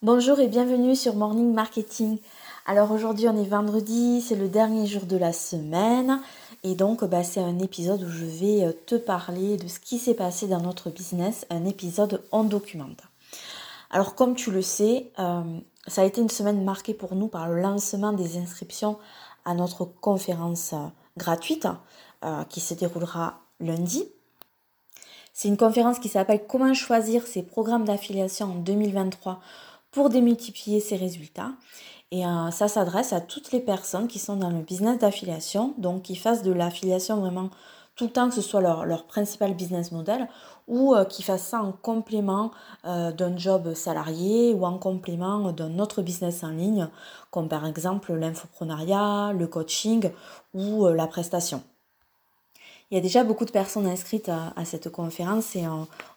[0.00, 2.18] Bonjour et bienvenue sur Morning Marketing.
[2.66, 6.20] Alors aujourd'hui on est vendredi, c'est le dernier jour de la semaine
[6.62, 9.98] et donc bah, c'est un épisode où je vais euh, te parler de ce qui
[9.98, 13.00] s'est passé dans notre business, un épisode en documente.
[13.90, 15.42] Alors comme tu le sais, euh,
[15.88, 18.98] ça a été une semaine marquée pour nous par le lancement des inscriptions
[19.44, 20.86] à notre conférence euh,
[21.16, 21.66] gratuite
[22.48, 24.04] qui se déroulera lundi.
[25.32, 29.40] C'est une conférence qui s'appelle Comment choisir ses programmes d'affiliation en 2023
[29.98, 31.50] pour démultiplier ses résultats.
[32.12, 36.02] Et euh, ça s'adresse à toutes les personnes qui sont dans le business d'affiliation, donc
[36.02, 37.50] qui fassent de l'affiliation vraiment
[37.96, 40.28] tout le temps que ce soit leur, leur principal business model
[40.68, 42.52] ou euh, qui fassent ça en complément
[42.84, 46.88] euh, d'un job salarié ou en complément d'un autre business en ligne,
[47.32, 50.12] comme par exemple l'infoprenariat, le coaching
[50.54, 51.64] ou la prestation.
[52.92, 55.64] Il y a déjà beaucoup de personnes inscrites à, cette conférence et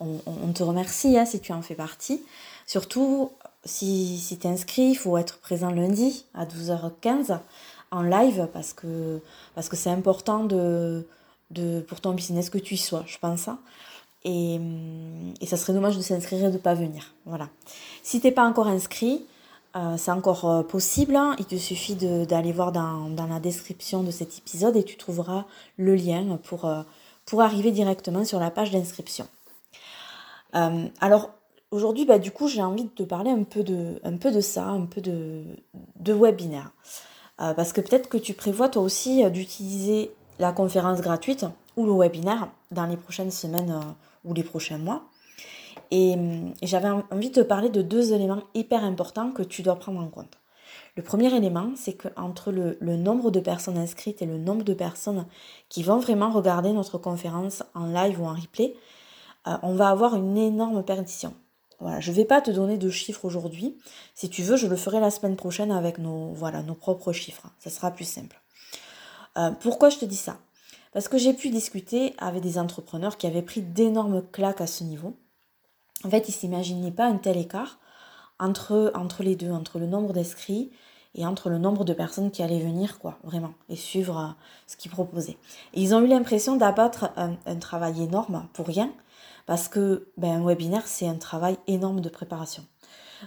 [0.00, 2.24] on, te remercie hein, si tu en fais partie.
[2.66, 3.32] Surtout,
[3.64, 7.38] si, si tu es inscrit, il faut être présent lundi à 12h15
[7.90, 9.20] en live parce que
[9.54, 11.06] parce que c'est important de,
[11.50, 13.48] de, pour ton business que tu y sois, je pense.
[13.48, 13.58] Hein.
[14.24, 14.58] Et,
[15.40, 17.12] et ça serait dommage de s'inscrire et de ne pas venir.
[17.26, 17.48] Voilà.
[18.02, 19.24] Si tu n'es pas encore inscrit,
[19.76, 21.16] euh, c'est encore euh, possible.
[21.16, 21.34] Hein.
[21.38, 25.46] Il te suffit d'aller voir dans, dans, la description de cet épisode et tu trouveras
[25.76, 26.82] le lien pour, euh,
[27.26, 29.26] pour arriver directement sur la page d'inscription.
[30.52, 31.30] alors,
[31.74, 34.40] Aujourd'hui, bah, du coup, j'ai envie de te parler un peu de, un peu de
[34.40, 35.42] ça, un peu de,
[35.96, 36.70] de webinaire.
[37.40, 41.84] Euh, parce que peut-être que tu prévois toi aussi euh, d'utiliser la conférence gratuite ou
[41.84, 43.80] le webinaire dans les prochaines semaines euh,
[44.24, 45.02] ou les prochains mois.
[45.90, 46.14] Et,
[46.62, 50.06] j'avais envie de te parler de deux éléments hyper importants que tu dois prendre en
[50.06, 50.38] compte.
[50.96, 54.74] Le premier élément, c'est qu'entre le, le nombre de personnes inscrites et le nombre de
[54.74, 55.26] personnes
[55.68, 58.76] qui vont vraiment regarder notre conférence en live ou en replay,
[59.62, 61.34] on va avoir une énorme perdition.
[61.80, 63.76] Voilà, je ne vais pas te donner de chiffres aujourd'hui.
[64.14, 67.46] Si tu veux, je le ferai la semaine prochaine avec nos, voilà, nos propres chiffres.
[67.58, 68.40] Ça sera plus simple.
[69.36, 70.38] Euh, pourquoi je te dis ça?
[70.92, 74.84] Parce que j'ai pu discuter avec des entrepreneurs qui avaient pris d'énormes claques à ce
[74.84, 75.16] niveau.
[76.04, 77.78] En fait, ils ne s'imaginaient pas un tel écart
[78.38, 80.70] entre, entre les deux, entre le nombre d'inscrits
[81.14, 84.76] et entre le nombre de personnes qui allaient venir, quoi, vraiment, et suivre euh, ce
[84.76, 85.38] qu'ils proposaient.
[85.72, 88.92] Ils ont eu l'impression d'abattre un, travail énorme pour rien,
[89.46, 92.64] parce que ben, un webinaire, c'est un travail énorme de préparation.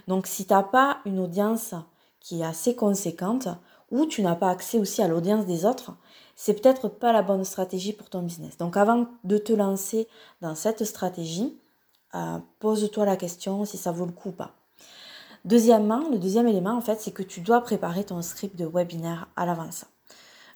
[0.06, 1.74] Donc si tu n'as pas une audience
[2.20, 3.48] qui est assez conséquente,
[3.90, 5.92] ou tu n'as pas accès aussi à l'audience des autres,
[6.36, 8.58] c'est peut-être pas la bonne stratégie pour ton business.
[8.58, 10.08] Donc avant de te lancer
[10.40, 11.58] dans cette stratégie,
[12.14, 14.57] euh, pose-toi la question si ça vaut le coup ou pas.
[15.44, 19.28] Deuxièmement, le deuxième élément, en fait, c'est que tu dois préparer ton script de webinaire
[19.36, 19.84] à l'avance.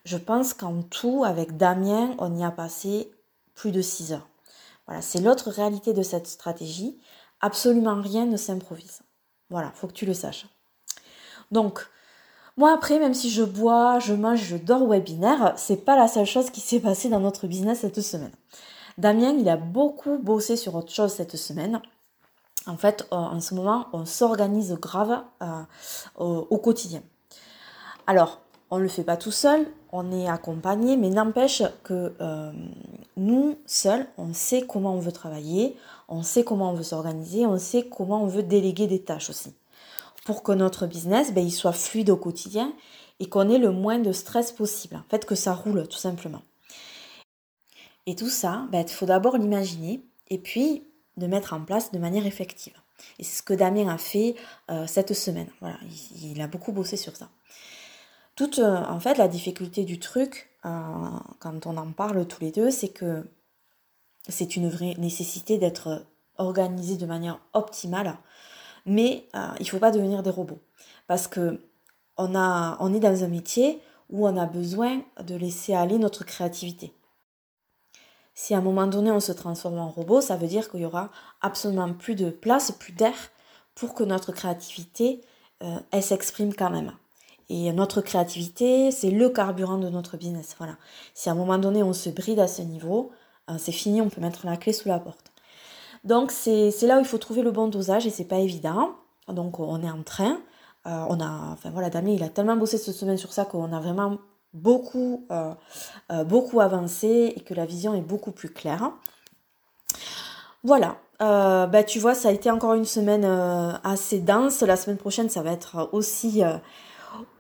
[0.05, 3.11] Je pense qu'en tout, avec Damien, on y a passé
[3.55, 4.29] plus de 6 heures.
[4.87, 6.99] Voilà, c'est l'autre réalité de cette stratégie.
[7.41, 9.01] Absolument rien ne s'improvise.
[9.51, 10.47] Voilà, faut que tu le saches.
[11.51, 11.87] Donc,
[12.57, 16.27] moi après, même si je bois, je mange, je dors webinaire, c'est pas la seule
[16.27, 18.33] chose qui s'est passée dans notre business cette semaine.
[18.99, 21.81] Damien, il a beaucoup bossé sur autre chose cette semaine.
[22.67, 25.63] En fait, euh, en ce moment, on s'organise grave euh,
[26.17, 27.03] au, quotidien.
[28.07, 28.41] Alors,
[28.71, 32.53] on ne le fait pas tout seul, on est accompagné, mais n'empêche que euh,
[33.17, 35.77] nous, seuls, on sait comment on veut travailler,
[36.09, 39.55] on sait comment on veut s'organiser, on sait comment on veut déléguer des tâches aussi.
[40.25, 42.73] Pour que notre business, ben, il soit fluide au quotidien
[43.19, 44.97] et qu'on ait le moins de stress possible.
[44.97, 46.43] En fait, que ça roule tout simplement.
[48.07, 50.85] Et tout ça, ben, il faut d'abord l'imaginer et puis
[51.17, 52.75] de mettre en place de manière effective.
[53.19, 54.35] Et c'est ce que Damien a fait
[54.71, 55.49] euh, cette semaine.
[56.23, 57.29] Il, a beaucoup bossé sur ça.
[58.37, 60.71] Toute, euh, en fait, la difficulté du truc, euh,
[61.39, 63.25] quand on en parle tous les deux, c'est que
[64.29, 66.07] c'est une vraie nécessité d'être
[66.39, 68.17] organisé de manière optimale,
[68.87, 70.61] mais il ne faut pas devenir des robots.
[71.09, 71.61] Parce que
[72.17, 73.81] on est dans un métier
[74.11, 76.95] où on a besoin de laisser aller notre créativité.
[78.35, 80.87] Si à un moment donné on se transforme en robot, ça veut dire qu'il y
[80.87, 81.11] aura
[81.41, 83.15] absolument plus de place, plus d'air
[83.75, 85.21] pour que notre créativité
[85.93, 86.93] elle s'exprime quand même.
[87.49, 90.55] Et notre créativité, c'est le carburant de notre business.
[90.59, 90.77] Voilà.
[91.13, 93.11] Si à un moment donné on se bride à ce niveau,
[93.51, 95.33] euh, c'est fini, on peut mettre la clé sous la porte.
[96.05, 98.93] Donc c'est là où il faut trouver le bon dosage et c'est pas évident.
[99.29, 100.41] Donc on est en train.
[100.87, 103.73] Euh, on a, enfin voilà, Damien il a tellement bossé cette semaine sur ça qu'on
[103.73, 104.19] a vraiment
[104.55, 108.93] beaucoup, euh, beaucoup avancé et que la vision est beaucoup plus claire.
[110.65, 113.25] Voilà, bah tu vois, ça a été encore une semaine
[113.83, 114.61] assez dense.
[114.63, 116.43] La semaine prochaine, ça va être aussi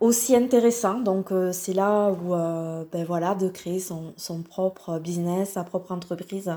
[0.01, 0.99] aussi intéressant.
[0.99, 6.51] Donc c'est là où ben voilà, de créer son, propre business, sa propre entreprise,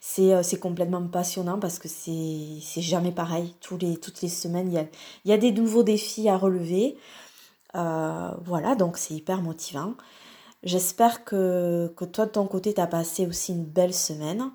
[0.00, 3.54] c'est complètement passionnant parce que c'est jamais pareil.
[3.60, 4.72] Tous les, toutes les semaines,
[5.24, 6.96] il y a des nouveaux défis à relever.
[7.74, 9.94] Voilà, donc c'est hyper motivant.
[10.62, 14.50] J'espère que, toi de ton côté, tu as passé aussi une belle semaine.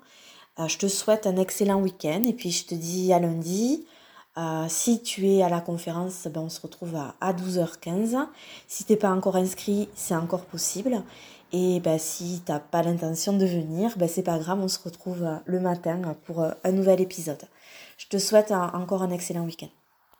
[0.58, 3.86] je te souhaite un excellent week-end et puis je te dis à lundi.
[4.36, 8.26] Euh, si tu es à la conférence, ben on se retrouve à, 12h15.
[8.66, 11.02] Si tu n'es pas encore inscrit, c'est encore possible.
[11.52, 14.80] Et ben, si tu n'as pas l'intention de venir, ben, c'est pas grave, on se
[14.82, 17.42] retrouve le matin pour un nouvel épisode.
[17.96, 19.68] Je te souhaite encore un excellent week-end.